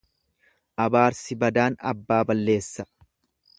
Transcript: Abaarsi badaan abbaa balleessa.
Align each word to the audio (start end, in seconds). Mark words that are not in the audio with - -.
Abaarsi 0.85 1.37
badaan 1.45 1.77
abbaa 1.93 2.19
balleessa. 2.33 2.89